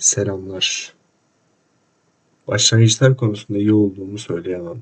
Selamlar. 0.00 0.94
Başlangıçlar 2.48 3.16
konusunda 3.16 3.58
iyi 3.58 3.72
olduğumu 3.72 4.18
söyleyemem. 4.18 4.80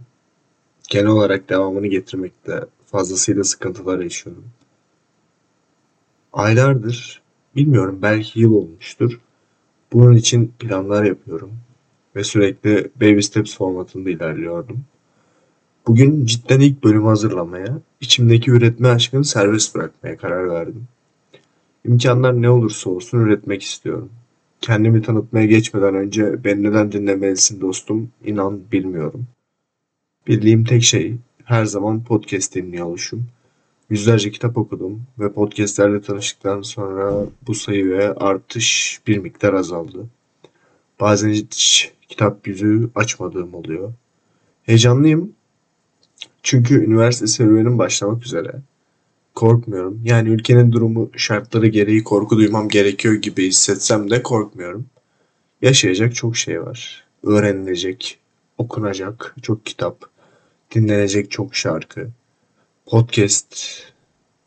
Genel 0.90 1.06
olarak 1.06 1.48
devamını 1.48 1.86
getirmekte 1.86 2.64
fazlasıyla 2.86 3.44
sıkıntılar 3.44 3.98
yaşıyorum. 3.98 4.44
Aylardır, 6.32 7.22
bilmiyorum 7.56 7.98
belki 8.02 8.40
yıl 8.40 8.52
olmuştur. 8.52 9.20
Bunun 9.92 10.16
için 10.16 10.52
planlar 10.58 11.04
yapıyorum 11.04 11.52
ve 12.16 12.24
sürekli 12.24 12.90
baby 12.96 13.20
steps 13.20 13.56
formatında 13.56 14.10
ilerliyordum. 14.10 14.84
Bugün 15.86 16.26
cidden 16.26 16.60
ilk 16.60 16.84
bölümü 16.84 17.06
hazırlamaya, 17.06 17.80
içimdeki 18.00 18.50
üretme 18.50 18.88
aşkını 18.88 19.24
serbest 19.24 19.74
bırakmaya 19.74 20.16
karar 20.16 20.50
verdim. 20.50 20.88
İmkanlar 21.84 22.42
ne 22.42 22.50
olursa 22.50 22.90
olsun 22.90 23.18
üretmek 23.18 23.62
istiyorum. 23.62 24.10
Kendimi 24.60 25.02
tanıtmaya 25.02 25.46
geçmeden 25.46 25.94
önce 25.94 26.44
beni 26.44 26.62
neden 26.62 26.92
dinlemelisin 26.92 27.60
dostum? 27.60 28.10
İnan 28.24 28.72
bilmiyorum. 28.72 29.26
Bildiğim 30.26 30.64
tek 30.64 30.82
şey 30.82 31.16
her 31.44 31.64
zaman 31.64 32.04
podcast 32.04 32.54
dinliyor 32.54 32.86
oluşum. 32.86 33.26
Yüzlerce 33.90 34.30
kitap 34.30 34.58
okudum 34.58 35.02
ve 35.18 35.32
podcastlerle 35.32 36.00
tanıştıktan 36.00 36.62
sonra 36.62 37.26
bu 37.46 37.54
sayı 37.54 37.90
ve 37.90 38.14
artış 38.14 39.00
bir 39.06 39.18
miktar 39.18 39.54
azaldı. 39.54 40.06
Bazen 41.00 41.28
hiç 41.28 41.92
kitap 42.08 42.46
yüzü 42.46 42.90
açmadığım 42.94 43.54
oluyor. 43.54 43.92
Heyecanlıyım 44.62 45.32
çünkü 46.42 46.84
üniversite 46.84 47.26
serüvenim 47.26 47.78
başlamak 47.78 48.26
üzere. 48.26 48.54
Korkmuyorum. 49.38 50.00
Yani 50.04 50.28
ülkenin 50.28 50.72
durumu 50.72 51.10
şartları 51.16 51.66
gereği 51.66 52.04
korku 52.04 52.36
duymam 52.36 52.68
gerekiyor 52.68 53.14
gibi 53.14 53.46
hissetsem 53.46 54.10
de 54.10 54.22
korkmuyorum. 54.22 54.86
Yaşayacak 55.62 56.14
çok 56.14 56.36
şey 56.36 56.62
var. 56.62 57.04
Öğrenilecek, 57.22 58.18
okunacak 58.58 59.36
çok 59.42 59.66
kitap, 59.66 60.04
dinlenecek 60.74 61.30
çok 61.30 61.54
şarkı, 61.54 62.08
podcast, 62.86 63.56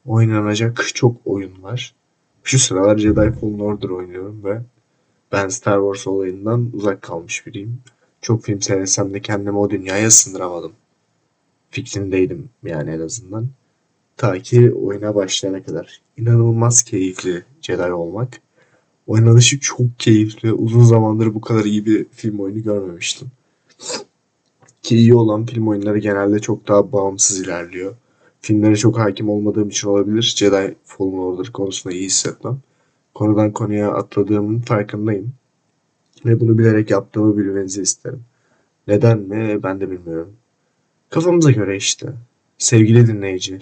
oynanacak 0.06 0.88
çok 0.94 1.16
oyun 1.26 1.64
var. 1.64 1.94
Şu 2.44 2.60
sıralar 2.60 2.98
Jedi 2.98 3.34
Fallen 3.42 3.60
Order 3.60 3.90
oynuyorum 3.90 4.44
ve 4.44 4.62
ben 5.32 5.50
Star 5.50 5.80
Wars 5.80 6.08
olayından 6.08 6.70
uzak 6.74 7.02
kalmış 7.02 7.46
biriyim. 7.48 7.80
Çok 8.22 8.44
film 8.44 8.62
seyretsem 8.62 9.14
de 9.14 9.22
kendimi 9.22 9.58
o 9.58 9.70
dünyaya 9.70 10.12
sındıramadım. 10.12 10.72
Fikrindeydim 11.70 12.50
yani 12.64 12.92
en 12.92 13.00
azından. 13.00 13.48
Ta 14.22 14.40
ki 14.40 14.74
oyuna 14.74 15.16
başlayana 15.16 15.64
kadar. 15.64 16.02
İnanılmaz 16.18 16.84
keyifli 16.84 17.44
Jedi 17.62 17.84
olmak. 17.84 18.42
Oynanışı 19.08 19.60
çok 19.60 20.00
keyifli. 20.00 20.54
Uzun 20.54 20.84
zamandır 20.84 21.34
bu 21.36 21.42
kadar 21.42 21.66
iyi 21.66 21.86
bir 21.86 22.06
film 22.12 22.40
oyunu 22.40 22.64
görmemiştim. 22.64 23.28
Ki 24.82 24.98
iyi 24.98 25.16
olan 25.16 25.46
film 25.46 25.68
oyunları 25.68 25.98
genelde 25.98 26.40
çok 26.40 26.68
daha 26.68 26.92
bağımsız 26.92 27.42
ilerliyor. 27.42 27.96
Filmlere 28.42 28.76
çok 28.76 29.00
hakim 29.00 29.30
olmadığım 29.30 29.70
için 29.70 29.88
olabilir. 29.88 30.34
Jedi 30.38 30.76
Fallen 30.84 31.18
Order 31.18 31.52
konusunda 31.52 31.96
iyi 31.96 32.06
hissetmem. 32.06 32.60
Konudan 33.14 33.52
konuya 33.52 33.92
atladığımın 33.92 34.60
farkındayım. 34.60 35.34
Ve 36.26 36.40
bunu 36.40 36.58
bilerek 36.58 36.92
yaptığımı 36.92 37.38
bilmenizi 37.38 37.82
isterim. 37.82 38.24
Neden 38.88 39.20
mi 39.20 39.64
ben 39.64 39.82
de 39.82 39.92
bilmiyorum. 39.92 40.34
Kafamıza 41.10 41.52
göre 41.52 41.78
işte. 41.78 42.14
Sevgili 42.58 43.08
dinleyici, 43.08 43.60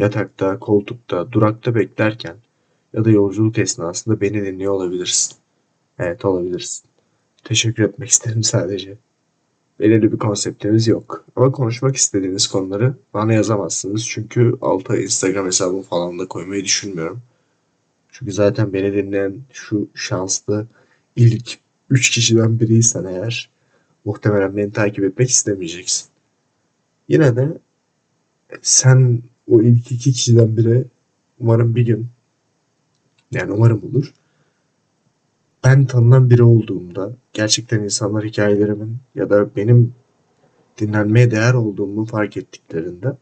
yatakta, 0.00 0.58
koltukta, 0.58 1.32
durakta 1.32 1.74
beklerken 1.74 2.36
ya 2.92 3.04
da 3.04 3.10
yolculuk 3.10 3.58
esnasında 3.58 4.20
beni 4.20 4.44
dinliyor 4.46 4.72
olabilirsin. 4.72 5.36
Evet 5.98 6.24
olabilirsin. 6.24 6.84
Teşekkür 7.44 7.82
etmek 7.82 8.08
isterim 8.08 8.42
sadece. 8.42 8.98
Belirli 9.80 10.12
bir 10.12 10.18
konseptimiz 10.18 10.86
yok. 10.86 11.24
Ama 11.36 11.52
konuşmak 11.52 11.96
istediğiniz 11.96 12.46
konuları 12.46 12.94
bana 13.14 13.32
yazamazsınız. 13.32 14.08
Çünkü 14.08 14.54
alta 14.60 14.96
Instagram 14.96 15.46
hesabımı 15.46 15.82
falan 15.82 16.18
da 16.18 16.28
koymayı 16.28 16.64
düşünmüyorum. 16.64 17.22
Çünkü 18.12 18.32
zaten 18.32 18.72
beni 18.72 18.92
dinleyen 18.92 19.40
şu 19.52 19.88
şanslı 19.94 20.66
ilk 21.16 21.58
3 21.90 22.10
kişiden 22.10 22.60
biriysen 22.60 23.04
eğer 23.04 23.50
muhtemelen 24.04 24.56
beni 24.56 24.72
takip 24.72 25.04
etmek 25.04 25.30
istemeyeceksin. 25.30 26.08
Yine 27.08 27.36
de 27.36 27.58
sen 28.62 29.22
o 29.50 29.62
ilk 29.62 29.92
iki 29.92 30.12
kişiden 30.12 30.56
biri 30.56 30.84
umarım 31.40 31.74
bir 31.74 31.86
gün 31.86 32.06
yani 33.32 33.52
umarım 33.52 33.84
olur. 33.84 34.14
Ben 35.64 35.86
tanınan 35.86 36.30
biri 36.30 36.42
olduğumda 36.42 37.12
gerçekten 37.32 37.80
insanlar 37.82 38.24
hikayelerimin 38.24 38.96
ya 39.14 39.30
da 39.30 39.56
benim 39.56 39.94
dinlenmeye 40.78 41.30
değer 41.30 41.54
olduğumu 41.54 42.04
fark 42.04 42.36
ettiklerinde 42.36 43.16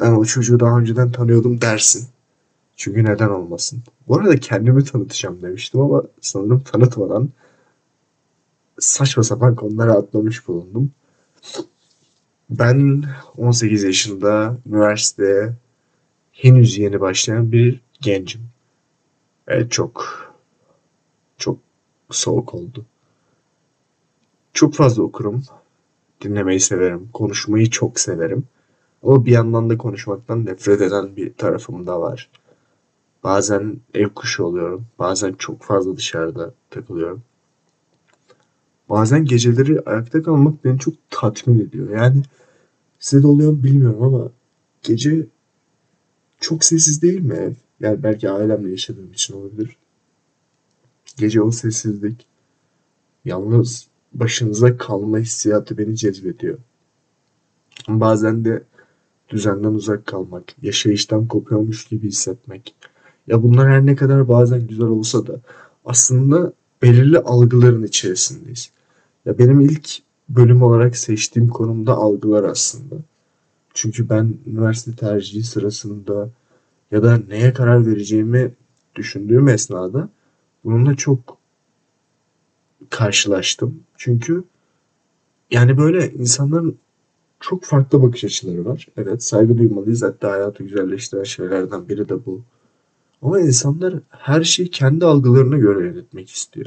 ben 0.00 0.12
o 0.12 0.24
çocuğu 0.24 0.60
daha 0.60 0.78
önceden 0.78 1.12
tanıyordum 1.12 1.60
dersin. 1.60 2.08
Çünkü 2.76 3.04
neden 3.04 3.28
olmasın. 3.28 3.82
Bu 4.08 4.16
arada 4.16 4.36
kendimi 4.36 4.84
tanıtacağım 4.84 5.42
demiştim 5.42 5.80
ama 5.80 6.02
sanırım 6.20 6.60
tanıtmadan 6.60 7.28
saçma 8.78 9.22
sapan 9.22 9.54
konulara 9.54 9.92
atlamış 9.92 10.48
bulundum. 10.48 10.90
Ben 12.50 13.04
18 13.36 13.82
yaşında 13.82 14.56
üniversiteye 14.66 15.52
henüz 16.32 16.78
yeni 16.78 17.00
başlayan 17.00 17.52
bir 17.52 17.80
gencim. 18.00 18.40
Evet 19.48 19.70
çok 19.72 20.26
çok 21.38 21.58
soğuk 22.10 22.54
oldu. 22.54 22.86
Çok 24.52 24.74
fazla 24.74 25.02
okurum. 25.02 25.44
Dinlemeyi 26.20 26.60
severim. 26.60 27.08
Konuşmayı 27.12 27.70
çok 27.70 28.00
severim. 28.00 28.44
Ama 29.02 29.26
bir 29.26 29.32
yandan 29.32 29.70
da 29.70 29.78
konuşmaktan 29.78 30.46
nefret 30.46 30.80
eden 30.80 31.16
bir 31.16 31.34
tarafım 31.34 31.86
da 31.86 32.00
var. 32.00 32.30
Bazen 33.24 33.80
ev 33.94 34.08
kuşu 34.08 34.44
oluyorum. 34.44 34.86
Bazen 34.98 35.32
çok 35.32 35.62
fazla 35.62 35.96
dışarıda 35.96 36.54
takılıyorum. 36.70 37.22
Bazen 38.90 39.24
geceleri 39.24 39.80
ayakta 39.80 40.22
kalmak 40.22 40.64
beni 40.64 40.78
çok 40.78 40.94
tatmin 41.10 41.60
ediyor. 41.60 41.90
Yani 41.90 42.22
size 42.98 43.22
de 43.22 43.26
oluyor 43.26 43.52
mu 43.52 43.62
bilmiyorum 43.62 44.02
ama 44.02 44.30
gece 44.82 45.26
çok 46.40 46.64
sessiz 46.64 47.02
değil 47.02 47.20
mi 47.20 47.34
ev? 47.34 47.52
Yani 47.80 48.02
belki 48.02 48.30
ailemle 48.30 48.70
yaşadığım 48.70 49.12
için 49.12 49.34
olabilir. 49.34 49.76
Gece 51.16 51.42
o 51.42 51.50
sessizlik, 51.50 52.26
yalnız 53.24 53.86
başınıza 54.12 54.76
kalma 54.76 55.18
hissiyatı 55.18 55.78
beni 55.78 55.96
cezbediyor. 55.96 56.58
Bazen 57.88 58.44
de 58.44 58.62
düzenden 59.28 59.72
uzak 59.74 60.06
kalmak, 60.06 60.44
yaşayıştan 60.62 61.26
kopuyormuş 61.26 61.84
gibi 61.84 62.08
hissetmek. 62.08 62.74
Ya 63.26 63.42
bunlar 63.42 63.70
her 63.70 63.86
ne 63.86 63.96
kadar 63.96 64.28
bazen 64.28 64.66
güzel 64.66 64.86
olsa 64.86 65.26
da 65.26 65.40
aslında 65.84 66.52
belirli 66.82 67.18
algıların 67.18 67.84
içerisindeyiz. 67.84 68.70
Ya 69.26 69.38
benim 69.38 69.60
ilk 69.60 69.90
bölüm 70.28 70.62
olarak 70.62 70.96
seçtiğim 70.96 71.48
konumda 71.48 71.94
algılar 71.94 72.44
aslında. 72.44 72.94
Çünkü 73.74 74.08
ben 74.08 74.34
üniversite 74.46 74.96
tercihi 74.96 75.42
sırasında 75.42 76.30
ya 76.90 77.02
da 77.02 77.20
neye 77.28 77.52
karar 77.52 77.86
vereceğimi 77.86 78.54
düşündüğüm 78.94 79.48
esnada 79.48 80.08
bununla 80.64 80.94
çok 80.96 81.38
karşılaştım. 82.90 83.80
Çünkü 83.96 84.44
yani 85.50 85.78
böyle 85.78 86.12
insanların 86.12 86.78
çok 87.40 87.64
farklı 87.64 88.02
bakış 88.02 88.24
açıları 88.24 88.64
var. 88.64 88.88
Evet 88.96 89.24
saygı 89.24 89.58
duymalıyız. 89.58 90.02
Hatta 90.02 90.30
hayatı 90.30 90.62
güzelleştiren 90.62 91.24
şeylerden 91.24 91.88
biri 91.88 92.08
de 92.08 92.26
bu. 92.26 92.42
Ama 93.22 93.40
insanlar 93.40 93.94
her 94.10 94.44
şeyi 94.44 94.70
kendi 94.70 95.04
algılarına 95.04 95.58
göre 95.58 95.86
yönetmek 95.86 96.30
istiyor. 96.30 96.66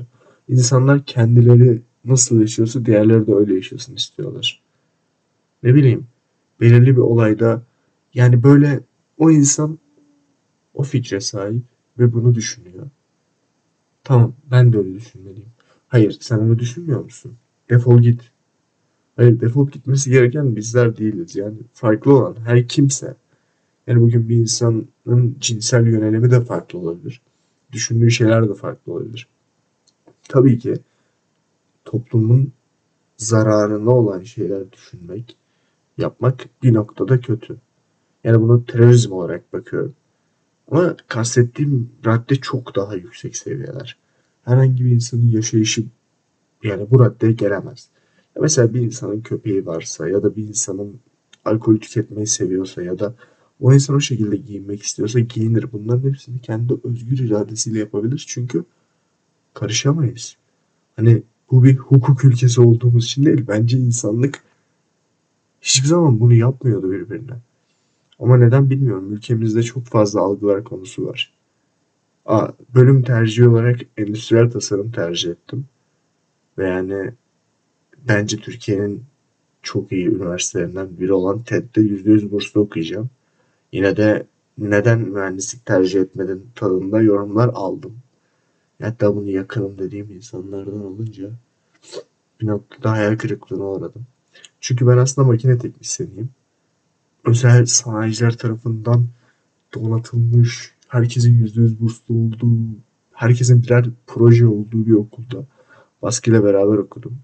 İnsanlar 0.50 1.06
kendileri 1.06 1.82
nasıl 2.06 2.42
yaşıyorsa 2.42 2.86
diğerleri 2.86 3.28
de 3.28 3.36
öyle 3.36 3.56
yaşasın 3.56 3.96
istiyorlar. 3.96 4.62
Ne 5.64 5.76
bileyim 5.76 6.08
belirli 6.62 6.96
bir 6.96 7.02
olayda 7.02 7.64
yani 8.14 8.44
böyle 8.44 8.80
o 9.18 9.32
insan 9.32 9.80
o 10.74 10.84
fikre 10.84 11.20
sahip 11.20 11.64
ve 12.00 12.14
bunu 12.14 12.36
düşünüyor. 12.36 12.88
Tamam 14.04 14.34
ben 14.52 14.74
de 14.74 14.78
öyle 14.78 14.96
düşünmeliyim. 14.96 15.50
Hayır 15.88 16.18
sen 16.22 16.38
onu 16.38 16.60
düşünmüyor 16.60 17.04
musun? 17.04 17.36
Defol 17.70 18.02
git. 18.02 18.22
Hayır 19.16 19.40
defol 19.40 19.70
gitmesi 19.70 20.10
gereken 20.10 20.56
bizler 20.56 20.98
değiliz. 20.98 21.36
Yani 21.36 21.56
farklı 21.74 22.18
olan 22.18 22.36
her 22.46 22.68
kimse. 22.68 23.16
Yani 23.88 24.02
bugün 24.02 24.30
bir 24.30 24.36
insanın 24.36 25.36
cinsel 25.40 25.88
yönelimi 25.88 26.32
de 26.32 26.42
farklı 26.42 26.80
olabilir. 26.80 27.22
Düşündüğü 27.72 28.12
şeyler 28.12 28.50
de 28.50 28.54
farklı 28.54 28.94
olabilir. 28.94 29.28
Tabii 30.30 30.60
ki 30.60 30.76
toplumun 31.94 32.52
zararına 33.18 33.92
olan 33.92 34.24
şeyler 34.24 34.72
düşünmek, 34.72 35.38
yapmak 35.98 36.46
bir 36.64 36.74
noktada 36.74 37.20
kötü. 37.20 37.58
Yani 38.24 38.42
bunu 38.42 38.66
terörizm 38.66 39.12
olarak 39.12 39.54
bakıyorum. 39.54 39.96
Ama 40.72 40.96
kastettiğim 41.08 41.90
radde 42.06 42.36
çok 42.36 42.76
daha 42.76 42.96
yüksek 42.96 43.38
seviyeler. 43.38 43.98
herhangi 44.46 44.86
bir 44.86 44.92
insanın 44.92 45.28
yaşayışı 45.28 45.84
yani 46.64 46.88
bu 46.92 47.00
raddeye 47.00 47.32
gelemez. 47.34 47.90
Ya 48.36 48.42
mesela 48.42 48.74
bir 48.74 48.82
insanın 48.82 49.22
köpeği 49.22 49.66
varsa 49.66 50.10
ya 50.10 50.24
da 50.24 50.36
bir 50.36 50.48
insanın 50.48 51.00
alkol 51.46 51.78
tüketmeyi 51.78 52.28
seviyorsa 52.28 52.82
ya 52.84 53.00
da 53.00 53.16
o 53.60 53.74
insan 53.74 53.96
o 53.96 54.00
şekilde 54.00 54.36
giyinmek 54.36 54.84
istiyorsa 54.84 55.20
giyinir. 55.20 55.72
Bunların 55.72 56.10
hepsini 56.10 56.40
kendi 56.42 56.74
özgür 56.84 57.20
iradesiyle 57.20 57.80
yapabilir. 57.80 58.26
Çünkü 58.28 58.66
karışamayız. 59.54 60.38
Hani 60.96 61.24
bu 61.54 61.64
bir 61.64 61.78
hukuk 61.78 62.26
ülkesi 62.26 62.62
olduğumuz 62.62 63.06
için 63.06 63.26
değil. 63.26 63.46
Bence 63.48 63.78
insanlık 63.78 64.44
hiçbir 65.62 65.88
zaman 65.88 66.20
bunu 66.20 66.34
yapmıyordu 66.34 66.92
birbirine. 66.92 67.34
Ama 68.20 68.38
neden 68.38 68.70
bilmiyorum. 68.70 69.14
Ülkemizde 69.14 69.64
çok 69.64 69.86
fazla 69.86 70.22
algılar 70.22 70.64
konusu 70.64 71.06
var. 71.06 71.34
Aa, 72.26 72.48
bölüm 72.76 73.04
tercihi 73.04 73.48
olarak 73.48 73.80
endüstriyel 73.98 74.52
tasarım 74.52 74.92
tercih 74.92 75.32
ettim. 75.32 75.66
Ve 76.58 76.68
yani 76.68 77.12
bence 78.08 78.38
Türkiye'nin 78.38 79.04
çok 79.62 79.92
iyi 79.92 80.08
üniversitelerinden 80.08 81.00
biri 81.00 81.14
olan 81.14 81.44
TED'de 81.44 81.82
%100 81.82 82.32
burslu 82.32 82.62
okuyacağım. 82.62 83.10
Yine 83.72 83.98
de 83.98 84.28
neden 84.58 85.00
mühendislik 85.00 85.66
tercih 85.66 86.02
etmedin 86.02 86.46
tadında 86.56 87.02
yorumlar 87.02 87.50
aldım. 87.54 87.96
Hatta 88.84 89.16
bunu 89.16 89.30
yakınım 89.30 89.78
dediğim 89.78 90.12
insanlardan 90.12 90.86
olunca 90.86 91.32
bir 92.42 92.48
noktada 92.48 92.92
hayal 92.92 93.18
kırıklığına 93.18 93.64
uğradım. 93.64 94.06
Çünkü 94.62 94.88
ben 94.88 94.98
aslında 94.98 95.28
makine 95.28 95.58
teknisyeniyim. 95.58 96.30
Özel 97.26 97.66
sanayiciler 97.66 98.38
tarafından 98.38 99.06
donatılmış, 99.74 100.74
herkesin 100.88 101.46
%100 101.46 101.80
burslu 101.80 102.16
olduğu, 102.16 102.58
herkesin 103.14 103.64
birer 103.64 103.86
proje 104.08 104.48
olduğu 104.48 104.86
bir 104.86 104.94
okulda 104.94 105.46
baskıyla 106.02 106.44
beraber 106.44 106.78
okudum. 106.78 107.18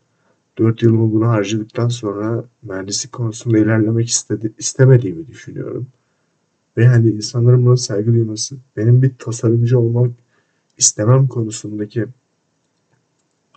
4 0.57 0.83
yılımı 0.83 1.13
buna 1.13 1.29
harcadıktan 1.29 1.87
sonra 1.87 2.45
mühendislik 2.63 3.11
konusunda 3.11 3.57
ilerlemek 3.57 4.09
istedi, 4.09 4.53
istemediğimi 4.57 5.27
düşünüyorum. 5.27 5.87
Ve 6.77 6.87
hani 6.87 7.09
insanların 7.09 7.65
buna 7.65 7.77
saygı 7.77 8.13
duyması, 8.13 8.57
benim 8.77 9.01
bir 9.01 9.11
tasarımcı 9.17 9.79
olmak 9.79 10.11
istemem 10.79 11.27
konusundaki 11.27 12.05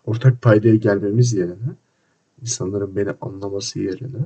ortak 0.06 0.42
paydaya 0.42 0.74
gelmemiz 0.74 1.32
yerine, 1.32 1.72
insanların 2.42 2.96
beni 2.96 3.10
anlaması 3.20 3.80
yerine, 3.80 4.19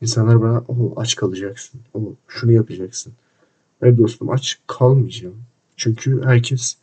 insanlar 0.00 0.42
bana 0.42 0.64
o 0.68 1.00
aç 1.00 1.16
kalacaksın, 1.16 1.80
o 1.94 2.14
şunu 2.28 2.52
yapacaksın. 2.52 3.12
Hayır 3.80 3.98
dostum 3.98 4.30
aç 4.30 4.58
kalmayacağım. 4.66 5.42
Çünkü 5.76 6.22
herkes 6.24 6.76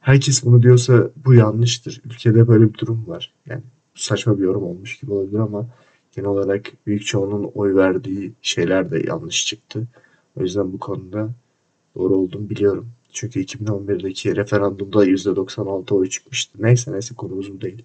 herkes 0.00 0.44
bunu 0.44 0.62
diyorsa 0.62 1.10
bu 1.24 1.34
yanlıştır. 1.34 2.02
Ülkede 2.04 2.48
böyle 2.48 2.72
bir 2.72 2.78
durum 2.78 3.04
var. 3.08 3.34
Yani 3.46 3.62
saçma 3.94 4.38
bir 4.38 4.44
yorum 4.44 4.62
olmuş 4.62 4.98
gibi 4.98 5.12
olabilir 5.12 5.38
ama 5.38 5.66
genel 6.12 6.28
olarak 6.28 6.72
büyük 6.86 7.06
çoğunun 7.06 7.50
oy 7.54 7.74
verdiği 7.74 8.32
şeyler 8.42 8.90
de 8.90 9.06
yanlış 9.06 9.46
çıktı. 9.46 9.86
O 10.36 10.42
yüzden 10.42 10.72
bu 10.72 10.78
konuda 10.78 11.30
doğru 11.94 12.16
olduğunu 12.16 12.50
biliyorum. 12.50 12.88
Çünkü 13.12 13.40
2011'deki 13.40 14.36
referandumda 14.36 15.06
%96 15.06 15.94
oy 15.94 16.08
çıkmıştı. 16.08 16.58
Neyse 16.62 16.92
neyse 16.92 17.14
konumuz 17.14 17.52
bu 17.52 17.60
değil. 17.60 17.84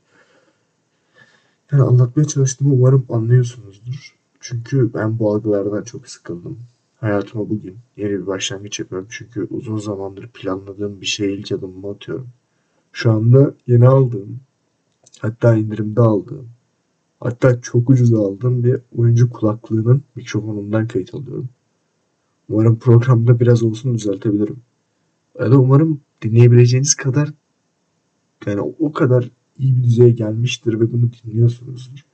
Yani 1.71 1.83
anlatmaya 1.83 2.27
çalıştığımı 2.27 2.73
umarım 2.73 3.05
anlıyorsunuzdur. 3.09 4.15
Çünkü 4.39 4.93
ben 4.93 5.19
bu 5.19 5.33
algılardan 5.33 5.83
çok 5.83 6.09
sıkıldım. 6.09 6.59
Hayatıma 6.99 7.49
bugün 7.49 7.77
yeni 7.97 8.09
bir 8.09 8.27
başlangıç 8.27 8.79
yapıyorum. 8.79 9.07
Çünkü 9.11 9.47
uzun 9.49 9.77
zamandır 9.77 10.27
planladığım 10.27 11.01
bir 11.01 11.05
şeye 11.05 11.33
ilk 11.33 11.51
adımımı 11.51 11.89
atıyorum. 11.89 12.27
Şu 12.91 13.11
anda 13.11 13.53
yeni 13.67 13.87
aldığım, 13.87 14.39
hatta 15.19 15.55
indirimde 15.55 16.01
aldığım, 16.01 16.49
hatta 17.19 17.61
çok 17.61 17.89
ucuz 17.89 18.13
aldığım 18.13 18.63
bir 18.63 18.79
oyuncu 18.97 19.29
kulaklığının 19.29 20.03
mikrofonundan 20.15 20.87
kayıt 20.87 21.13
alıyorum. 21.13 21.49
Umarım 22.49 22.79
programda 22.79 23.39
biraz 23.39 23.63
olsun 23.63 23.95
düzeltebilirim. 23.95 24.57
Ya 25.39 25.51
da 25.51 25.59
umarım 25.59 26.01
dinleyebileceğiniz 26.21 26.95
kadar 26.95 27.29
yani 28.45 28.61
o 28.79 28.91
kadar 28.91 29.29
iyi 29.59 29.77
bir 29.77 29.83
düzeye 29.83 30.09
gelmiştir 30.09 30.79
ve 30.79 30.93
bunu 30.93 31.09
dinliyorsunuzdur. 31.13 32.05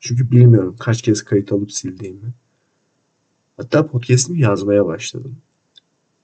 Çünkü 0.00 0.30
bilmiyorum 0.30 0.76
kaç 0.78 1.02
kez 1.02 1.22
kayıt 1.24 1.52
alıp 1.52 1.72
sildiğimi. 1.72 2.32
Hatta 3.56 3.86
podcast'imi 3.86 4.40
yazmaya 4.40 4.86
başladım. 4.86 5.36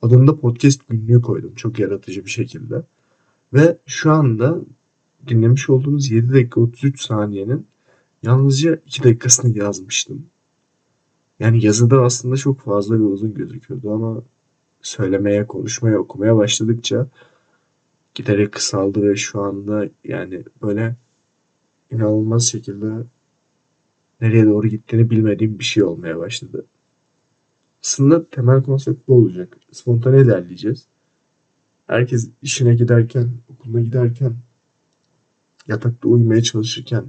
Adını 0.03 0.27
da 0.27 0.41
podcast 0.41 0.89
günlüğü 0.89 1.23
koydum 1.23 1.55
çok 1.55 1.79
yaratıcı 1.79 2.25
bir 2.25 2.31
şekilde. 2.31 2.83
Ve 3.55 3.79
şu 3.87 4.13
anda 4.13 4.61
dinlemiş 5.29 5.71
olduğunuz 5.71 6.11
7 6.11 6.33
dakika 6.33 6.61
33 6.61 7.03
saniyenin 7.03 7.67
yalnızca 8.23 8.81
2 8.87 9.05
dakikasını 9.05 9.59
yazmıştım. 9.59 10.27
Yani 11.41 11.65
yazıda 11.65 12.03
aslında 12.03 12.37
çok 12.37 12.61
fazla 12.61 12.95
bir 12.95 13.05
uzun 13.05 13.35
gözüküyordu 13.35 13.93
ama 13.93 14.23
söylemeye, 14.83 15.47
konuşmaya, 15.47 15.99
okumaya 15.99 16.37
başladıkça 16.37 17.07
giderek 18.15 18.53
kısaldı 18.53 19.03
ve 19.03 19.17
şu 19.17 19.41
anda 19.41 19.89
yani 20.05 20.45
böyle 20.63 20.97
inanılmaz 21.91 22.49
şekilde 22.49 22.93
nereye 24.21 24.47
doğru 24.47 24.69
gittiğini 24.69 25.11
bilmediğim 25.11 25.59
bir 25.59 25.65
şey 25.65 25.83
olmaya 25.83 26.19
başladı. 26.19 26.65
Aslında 27.83 28.29
temel 28.31 28.63
konsept 28.63 29.09
bu 29.09 29.15
olacak. 29.15 29.57
Spontane 29.73 30.21
ilerleyeceğiz. 30.21 30.87
Herkes 31.87 32.31
işine 32.43 32.75
giderken, 32.75 33.29
okuluna 33.49 33.81
giderken, 33.81 34.35
yatakta 35.69 36.09
uyumaya 36.09 36.43
çalışırken 36.43 37.05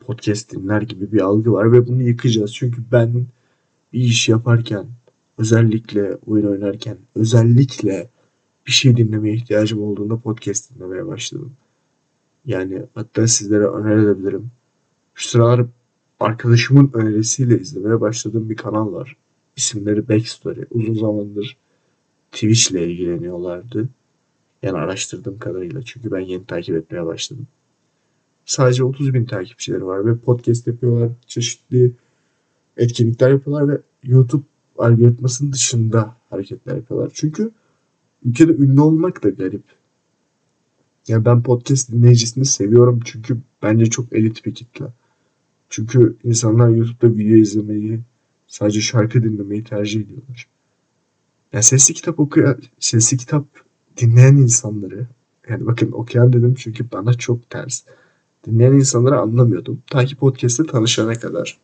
podcast 0.00 0.52
dinler 0.52 0.82
gibi 0.82 1.12
bir 1.12 1.20
algı 1.20 1.52
var 1.52 1.72
ve 1.72 1.86
bunu 1.86 2.02
yıkacağız. 2.02 2.54
Çünkü 2.54 2.82
ben 2.92 3.26
bir 3.92 4.00
iş 4.00 4.28
yaparken, 4.28 4.86
özellikle 5.38 6.18
oyun 6.26 6.46
oynarken, 6.46 6.96
özellikle 7.14 8.10
bir 8.66 8.72
şey 8.72 8.96
dinlemeye 8.96 9.34
ihtiyacım 9.34 9.82
olduğunda 9.82 10.18
podcast 10.18 10.74
dinlemeye 10.74 11.06
başladım. 11.06 11.52
Yani 12.46 12.82
hatta 12.94 13.28
sizlere 13.28 13.66
önerebilirim. 13.66 14.50
Şu 15.14 15.28
sıralar 15.28 15.66
arkadaşımın 16.20 16.90
önerisiyle 16.94 17.58
izlemeye 17.60 18.00
başladığım 18.00 18.50
bir 18.50 18.56
kanal 18.56 18.92
var. 18.92 19.16
İsimleri 19.56 20.08
Backstory. 20.08 20.64
Uzun 20.70 20.94
zamandır 20.94 21.56
Twitch 22.32 22.70
ile 22.70 22.86
ilgileniyorlardı. 22.86 23.88
Yani 24.62 24.78
araştırdığım 24.78 25.38
kadarıyla. 25.38 25.82
Çünkü 25.82 26.12
ben 26.12 26.20
yeni 26.20 26.46
takip 26.46 26.76
etmeye 26.76 27.06
başladım. 27.06 27.46
Sadece 28.46 28.84
30 28.84 29.14
bin 29.14 29.24
takipçileri 29.24 29.86
var 29.86 30.06
ve 30.06 30.16
podcast 30.18 30.66
yapıyorlar. 30.66 31.10
Çeşitli 31.26 31.92
etkinlikler 32.76 33.30
yapıyorlar 33.30 33.68
ve 33.68 33.80
YouTube 34.02 34.42
algoritmasının 34.78 35.52
dışında 35.52 36.16
hareketler 36.30 36.76
yapıyorlar. 36.76 37.10
Çünkü 37.14 37.50
ülkede 38.24 38.52
ünlü 38.52 38.80
olmak 38.80 39.24
da 39.24 39.28
garip. 39.28 39.62
Yani 41.08 41.24
ben 41.24 41.42
podcast 41.42 41.92
dinleyicisini 41.92 42.44
seviyorum 42.44 43.00
çünkü 43.04 43.38
bence 43.62 43.86
çok 43.86 44.12
elit 44.12 44.46
bir 44.46 44.54
kitle. 44.54 44.84
Çünkü 45.68 46.16
insanlar 46.24 46.68
YouTube'da 46.68 47.14
video 47.16 47.36
izlemeyi, 47.36 48.00
sadece 48.46 48.80
şarkı 48.80 49.22
dinlemeyi 49.22 49.64
tercih 49.64 50.00
ediyorlar. 50.00 50.48
Yani 51.52 51.62
sesli 51.62 51.94
kitap 51.94 52.20
okuyan, 52.20 52.58
sesli 52.78 53.16
kitap 53.16 53.44
dinleyen 53.96 54.36
insanları, 54.36 55.06
yani 55.48 55.66
bakın 55.66 55.92
okuyan 55.92 56.32
dedim 56.32 56.54
çünkü 56.58 56.90
bana 56.92 57.14
çok 57.14 57.50
ters. 57.50 57.82
Dinleyen 58.46 58.72
insanları 58.72 59.18
anlamıyordum. 59.18 59.82
Ta 59.86 60.04
ki 60.04 60.16
podcast'te 60.16 60.66
tanışana 60.66 61.14
kadar. 61.14 61.58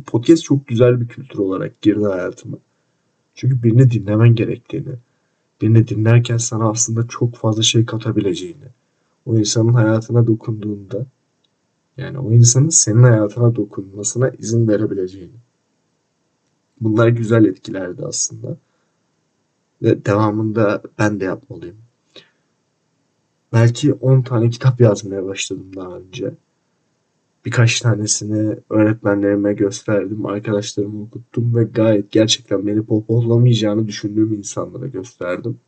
Podcast 0.00 0.44
çok 0.44 0.66
güzel 0.66 1.00
bir 1.00 1.08
kültür 1.08 1.38
olarak 1.38 1.82
girdi 1.82 2.04
hayatıma. 2.04 2.58
Çünkü 3.34 3.62
birini 3.62 3.90
dinlemen 3.90 4.34
gerektiğini, 4.34 4.94
birini 5.62 5.88
dinlerken 5.88 6.36
sana 6.36 6.70
aslında 6.70 7.08
çok 7.08 7.36
fazla 7.36 7.62
şey 7.62 7.84
katabileceğini, 7.84 8.68
o 9.26 9.38
insanın 9.38 9.72
hayatına 9.72 10.26
dokunduğunda, 10.26 11.06
yani 11.96 12.18
o 12.18 12.32
insanın 12.32 12.68
senin 12.68 13.02
hayatına 13.02 13.56
dokunmasına 13.56 14.28
izin 14.28 14.68
verebileceğini. 14.68 15.36
Bunlar 16.80 17.08
güzel 17.08 17.44
etkilerdi 17.44 18.06
aslında. 18.06 18.56
Ve 19.82 20.04
devamında 20.04 20.82
ben 20.98 21.20
de 21.20 21.24
yapmalıyım. 21.24 21.76
Belki 23.52 23.92
10 23.92 24.22
tane 24.22 24.50
kitap 24.50 24.80
yazmaya 24.80 25.24
başladım 25.24 25.70
daha 25.76 25.98
önce. 25.98 26.34
Birkaç 27.44 27.80
tanesini 27.80 28.56
öğretmenlerime 28.70 29.52
gösterdim, 29.54 30.26
arkadaşlarıma 30.26 31.02
okuttum 31.02 31.56
ve 31.56 31.64
gayet 31.64 32.10
gerçekten 32.10 32.66
beni 32.66 32.82
pohpohlamayacağını 32.82 33.86
düşündüğüm 33.86 34.32
insanlara 34.34 34.86
gösterdim. 34.86 35.58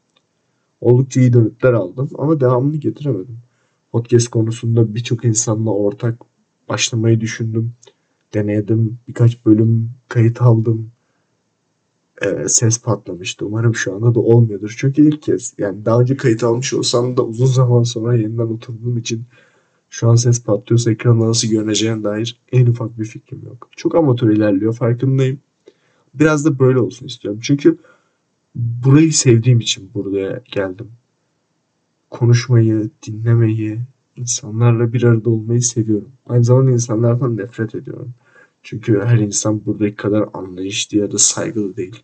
Oldukça 0.81 1.21
iyi 1.21 1.33
dönütler 1.33 1.73
aldım 1.73 2.11
ama 2.19 2.41
devamını 2.41 2.77
getiremedim. 2.77 3.39
Podcast 3.93 4.29
konusunda 4.29 4.95
birçok 4.95 5.25
insanla 5.25 5.71
ortak 5.71 6.19
başlamayı 6.69 7.21
düşündüm. 7.21 7.73
Denedim, 8.35 8.99
birkaç 9.09 9.47
bölüm 9.47 9.91
kayıt 10.09 10.43
aldım. 10.43 10.91
e, 12.23 12.49
ses 12.49 12.83
patlamıştı. 12.83 13.47
Umarım 13.47 13.75
şu 13.75 13.95
anda 13.95 14.15
da 14.15 14.21
olmuyordur. 14.21 14.75
Çünkü 14.79 15.09
ilk 15.09 15.23
kez 15.23 15.55
yani 15.59 15.85
daha 15.85 16.01
önce 16.01 16.17
kayıt 16.17 16.45
almış 16.45 16.75
olsam 16.75 17.17
da 17.17 17.25
uzun 17.25 17.47
zaman 17.47 17.83
sonra 17.83 18.15
yeniden 18.17 18.47
oturduğum 18.47 18.99
için 18.99 19.25
şu 19.95 20.11
an 20.11 20.15
ses 20.15 20.45
patlıyorsa 20.45 20.91
ekranda 20.91 21.29
nasıl 21.29 21.49
görüneceğine 21.49 22.05
dair 22.05 22.37
en 22.53 22.67
ufak 22.67 22.99
bir 22.99 23.05
fikrim 23.05 23.43
yok. 23.47 23.69
Çok 23.77 23.95
amatör 23.95 24.31
ilerliyor 24.31 24.75
farkındayım. 24.75 25.41
Biraz 26.15 26.45
da 26.45 26.59
böyle 26.59 26.79
olsun 26.79 27.07
istiyorum. 27.07 27.41
Çünkü 27.43 27.79
burayı 28.55 29.13
sevdiğim 29.13 29.61
için 29.61 29.91
buraya 29.95 30.43
geldim. 30.53 30.89
Konuşmayı, 32.11 32.91
dinlemeyi, 33.07 33.79
insanlarla 34.17 34.93
bir 34.93 35.03
arada 35.03 35.31
olmayı 35.31 35.63
seviyorum. 35.63 36.11
Aynı 36.27 36.45
zamanda 36.45 36.71
insanlardan 36.71 37.37
nefret 37.37 37.75
ediyorum. 37.75 38.15
Çünkü 38.63 39.01
her 39.05 39.19
insan 39.19 39.67
buradaki 39.67 39.97
kadar 39.97 40.29
anlayışlı 40.33 40.99
ya 40.99 41.13
da 41.13 41.19
saygılı 41.19 41.77
değil. 41.77 42.03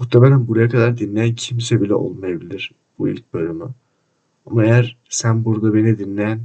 Muhtemelen 0.00 0.48
buraya 0.48 0.68
kadar 0.68 0.98
dinleyen 0.98 1.34
kimse 1.34 1.80
bile 1.80 1.94
olmayabilir 1.94 2.72
bu 2.98 3.08
ilk 3.08 3.34
bölümü. 3.34 3.68
Ama 4.46 4.64
eğer 4.64 4.96
sen 5.08 5.44
burada 5.44 5.74
beni 5.74 5.98
dinleyen 5.98 6.40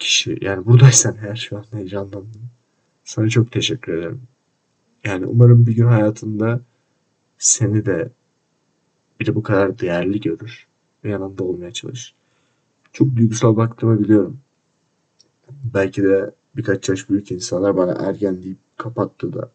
kişi 0.00 0.38
yani 0.40 0.66
buradaysan 0.66 1.16
eğer 1.24 1.36
şu 1.36 1.58
an 1.58 1.64
heyecanlandım. 1.72 2.50
Sana 3.04 3.28
çok 3.28 3.52
teşekkür 3.52 3.92
ederim. 3.92 4.22
Yani 5.04 5.26
umarım 5.26 5.66
bir 5.66 5.72
gün 5.76 5.86
hayatında 5.86 6.60
seni 7.38 7.86
de 7.86 8.10
biri 9.20 9.34
bu 9.34 9.42
kadar 9.42 9.78
değerli 9.78 10.20
görür 10.20 10.66
ve 11.04 11.10
yanında 11.10 11.44
olmaya 11.44 11.72
çalışır. 11.72 12.14
Çok 12.92 13.16
duygusal 13.16 13.56
baktığımı 13.56 14.00
biliyorum. 14.00 14.40
Belki 15.74 16.02
de 16.02 16.30
birkaç 16.56 16.88
yaş 16.88 17.10
büyük 17.10 17.30
insanlar 17.32 17.76
bana 17.76 17.92
ergen 17.92 18.42
deyip 18.42 18.58
kapattı 18.76 19.32
da. 19.32 19.50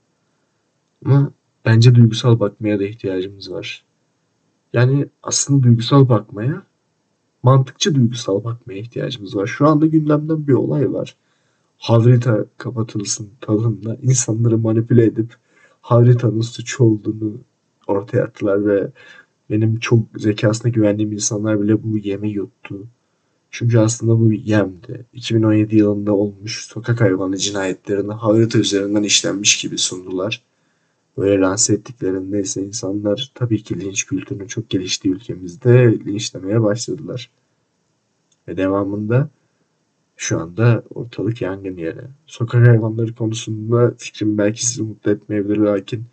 Ama 1.06 1.32
bence 1.66 1.96
duygusal 1.96 2.40
bakmaya 2.40 2.80
da 2.80 2.84
ihtiyacımız 2.84 3.52
var. 3.52 3.86
Yani 4.74 5.08
aslında 5.24 5.64
duygusal 5.64 6.10
bakmaya, 6.10 6.64
mantıkçı 7.46 7.96
duygusal 7.96 8.44
bakmaya 8.44 8.80
ihtiyacımız 8.80 9.36
var. 9.36 9.48
Şu 9.48 9.68
anda 9.68 9.86
gündemden 9.86 10.48
bir 10.48 10.54
olay 10.54 10.94
var. 10.94 11.16
Havrita 11.78 12.46
kapatılsın 12.58 13.30
tadında 13.42 13.98
insanları 14.02 14.58
manipüle 14.58 15.06
edip 15.06 15.36
Havrita'nın 15.82 16.42
suç 16.42 16.82
olduğunu 16.82 17.34
ortaya 17.88 18.24
attılar 18.24 18.66
ve 18.66 18.92
benim 19.50 19.80
çok 19.80 20.00
zekasına 20.18 20.72
güvendiğim 20.72 21.12
insanlar 21.12 21.62
bile 21.62 21.84
bu 21.84 21.98
yemi 21.98 22.30
yuttu. 22.30 22.88
Çünkü 23.52 23.80
aslında 23.80 24.20
bu 24.20 24.34
yemdi. 24.34 25.06
2017 25.14 25.76
yılında 25.76 26.14
olmuş 26.14 26.66
sokak 26.66 27.02
hayvanı 27.02 27.38
cinayetlerini 27.38 28.14
harita 28.14 28.60
üzerinden 28.60 29.04
işlenmiş 29.04 29.62
gibi 29.62 29.78
sundular. 29.78 30.42
Böyle 31.18 31.42
lanse 31.42 31.74
ettiklerinde 31.74 32.42
ise 32.42 32.66
insanlar 32.66 33.32
tabii 33.36 33.64
ki 33.64 33.80
linç 33.80 34.06
kültürünün 34.06 34.48
çok 34.48 34.70
geliştiği 34.70 35.14
ülkemizde 35.14 36.00
linçlemeye 36.06 36.62
başladılar. 36.64 37.32
Ve 38.48 38.58
devamında 38.58 39.30
şu 40.18 40.40
anda 40.40 40.84
ortalık 40.96 41.42
yangın 41.42 41.78
yeri. 41.78 42.02
Sokak 42.28 42.68
hayvanları 42.68 43.16
konusunda 43.16 43.94
fikrim 43.98 44.38
belki 44.38 44.66
sizi 44.66 44.84
mutlu 44.84 45.12
etmeyebilir 45.12 45.58
lakin 45.58 46.04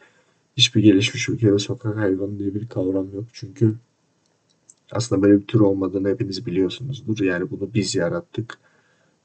hiçbir 0.56 0.82
gelişmiş 0.82 1.28
ülkede 1.28 1.58
sokak 1.58 1.96
hayvanı 1.96 2.38
diye 2.38 2.54
bir 2.54 2.68
kavram 2.68 3.14
yok. 3.14 3.24
Çünkü 3.32 3.74
aslında 4.92 5.22
böyle 5.22 5.40
bir 5.40 5.46
tür 5.46 5.60
olmadığını 5.60 6.08
hepiniz 6.08 6.46
biliyorsunuzdur. 6.46 7.20
Yani 7.20 7.50
bunu 7.50 7.74
biz 7.74 7.94
yarattık. 7.94 8.58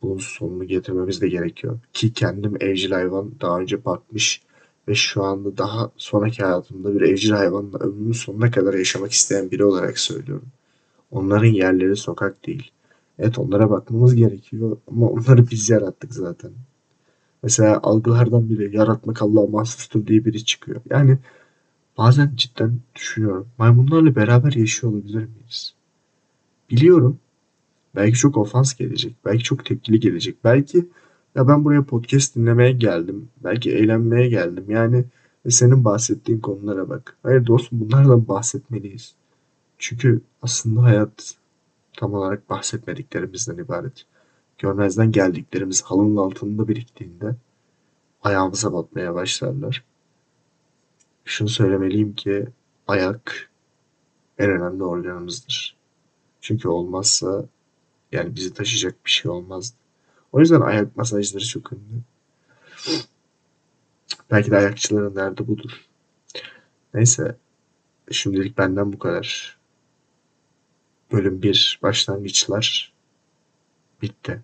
Bunun 0.02 0.18
sonunu 0.18 0.64
getirmemiz 0.64 1.22
de 1.22 1.30
gerekiyor. 1.30 1.80
Ki 1.94 2.14
kendim 2.14 2.58
evcil 2.60 2.92
hayvan 2.92 3.32
daha 3.42 3.60
önce 3.60 3.86
bakmış 3.86 4.42
ve 4.88 4.96
şu 4.96 5.24
anda 5.24 5.58
daha 5.58 5.92
sonraki 5.98 6.44
hayatımda 6.44 6.96
bir 6.96 7.02
evcil 7.02 7.32
hayvanla 7.32 7.78
ömrümün 7.78 8.12
sonuna 8.12 8.52
kadar 8.52 8.74
yaşamak 8.74 9.12
isteyen 9.12 9.52
biri 9.52 9.66
olarak 9.66 10.00
söylüyorum. 10.00 10.48
Onların 11.12 11.48
yerleri 11.48 11.96
sokak 11.96 12.48
değil. 12.48 12.72
Evet 13.20 13.40
onlara 13.40 13.70
bakmamız 13.70 14.16
gerekiyor 14.16 14.78
ama 14.88 15.10
onları 15.10 15.50
biz 15.50 15.70
yarattık 15.70 16.14
zaten. 16.14 16.52
Mesela 17.44 17.80
algılardan 17.84 18.50
biri 18.50 18.76
yaratmak 18.76 19.22
Allah'a 19.22 19.48
mahsustur 19.48 20.08
diye 20.08 20.26
biri 20.26 20.46
çıkıyor. 20.46 20.82
Yani 20.90 21.18
bazen 21.98 22.32
cidden 22.36 22.80
düşünüyorum. 22.96 23.48
Maymunlarla 23.58 24.16
beraber 24.16 24.52
yaşıyor 24.52 24.94
olabilir 24.94 25.16
miyiz? 25.16 25.74
Biliyorum. 26.70 27.20
Belki 27.96 28.18
çok 28.18 28.38
ofans 28.38 28.76
gelecek. 28.76 29.16
Belki 29.26 29.44
çok 29.44 29.66
tepkili 29.66 30.00
gelecek. 30.00 30.44
Belki 30.44 30.86
ya 31.38 31.48
ben 31.48 31.66
buraya 31.66 31.84
podcast 31.84 32.36
dinlemeye 32.36 32.72
geldim. 32.72 33.30
Belki 33.44 33.72
eğlenmeye 33.72 34.30
geldim. 34.30 34.66
Yani 34.70 35.06
senin 35.50 35.86
bahsettiğin 35.86 36.40
konulara 36.40 36.90
bak. 36.90 37.18
Hayır 37.24 37.48
dostum 37.48 37.80
bunlardan 37.82 38.28
bahsetmeliyiz. 38.28 39.16
Çünkü 39.78 40.22
aslında 40.42 40.84
hayat 40.84 41.36
tam 41.98 42.14
olarak 42.14 42.50
bahsetmediklerimizden 42.50 43.58
ibaret. 43.58 44.06
Görmezden 44.58 45.12
geldiklerimiz 45.12 45.82
halının 45.82 46.18
altında 46.18 46.68
biriktiğinde 46.68 47.36
ayağımıza 48.24 48.74
batmaya 48.74 49.16
başlarlar. 49.16 49.84
Şunu 51.26 51.50
söylemeliyim 51.50 52.16
ki 52.16 52.48
ayak 52.88 53.50
en 54.38 54.50
önemli 54.50 54.84
organımızdır. 54.84 55.78
Çünkü 56.42 56.68
olmazsa 56.68 57.46
yani 58.12 58.36
bizi 58.36 58.54
taşıyacak 58.54 59.06
bir 59.06 59.12
şey 59.12 59.32
olmaz. 59.32 59.74
O 60.32 60.40
yüzden 60.40 60.62
ayak 60.62 60.98
masajları 60.98 61.46
çok 61.46 61.74
ünlü. 61.74 62.02
Belki 64.32 64.52
de 64.52 64.58
ayakçıların 64.58 65.16
derdi 65.16 65.48
budur. 65.48 65.72
Neyse 66.94 67.36
şimdilik 68.12 68.58
benden 68.58 68.94
bu 68.94 69.00
kadar. 69.00 69.58
Bölüm 71.12 71.42
1 71.42 71.80
başlangıçlar 71.84 72.94
bitti. 74.02 74.42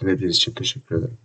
Dinlediğiniz 0.00 0.36
için 0.36 0.52
teşekkür 0.52 0.98
ederim. 0.98 1.18